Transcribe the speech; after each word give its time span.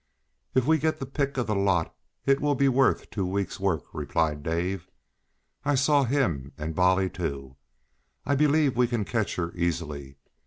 "If 0.55 0.65
we 0.65 0.79
get 0.79 0.99
the 0.99 1.05
pick 1.05 1.37
of 1.37 1.45
the 1.45 1.53
lot 1.53 1.95
it 2.25 2.41
will 2.41 2.55
be 2.55 2.67
worth 2.67 3.11
two 3.11 3.23
weeks' 3.23 3.59
work," 3.59 3.83
replied 3.93 4.41
Dave. 4.41 4.89
"I 5.63 5.75
saw 5.75 6.05
him, 6.05 6.53
and 6.57 6.73
Bolly, 6.73 7.07
too. 7.07 7.57
I 8.25 8.33
believe 8.33 8.75
we 8.75 8.87
can 8.87 9.05
catch 9.05 9.35
her 9.35 9.53
easily. 9.53 10.17